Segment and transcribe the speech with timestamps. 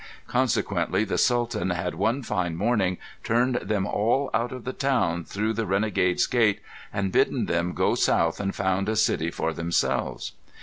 [0.25, 5.53] Consequently the Sultan had one fine morning turned them all out of the town through
[5.53, 6.59] the Renegade's Gate
[6.91, 10.31] and bidden them go south and found a city for themselves.